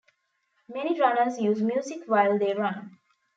[0.67, 2.97] Many runners use music while they run.